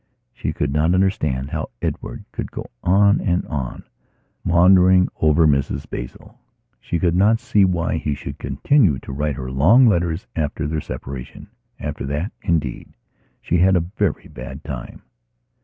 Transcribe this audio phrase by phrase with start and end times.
[0.33, 3.83] She could not understand how Edward could go on and on
[4.43, 6.39] maundering over Mrs Basil.
[6.79, 10.81] She could not see why he should continue to write her long letters after their
[10.81, 11.51] separation.
[11.79, 12.95] After that, indeed,
[13.43, 15.03] she had a very bad time.